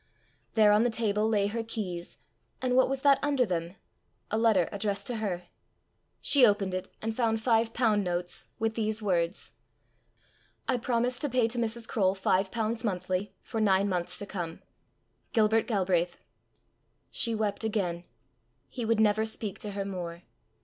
[0.55, 2.17] There on the table lay her keys;
[2.59, 3.75] and what was that under them?
[4.31, 5.43] A letter addressed to her.
[6.21, 9.51] She opened it, and found five pound notes, with these words:
[10.67, 11.87] "I promise to pay to Mrs.
[11.87, 14.63] Croale five pounds monthly, for nine months to come.
[15.33, 16.23] Gilbert Galbraith."
[17.11, 18.03] She wept again.
[18.69, 20.23] He would never speak to her more!